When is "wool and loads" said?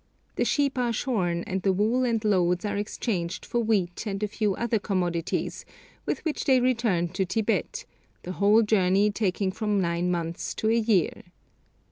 1.71-2.65